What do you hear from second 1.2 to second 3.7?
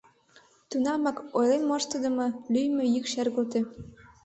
ойлен моштыдымо лӱйымӧ йӱк шергылте.